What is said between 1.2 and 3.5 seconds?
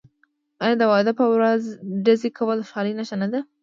ورځ ډزې کول د خوشحالۍ نښه نه ده؟